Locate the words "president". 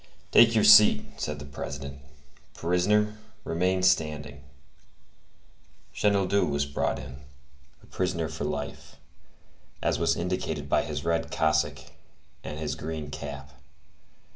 1.45-1.99